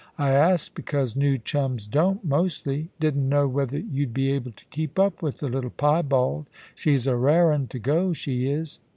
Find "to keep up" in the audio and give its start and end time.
4.51-5.21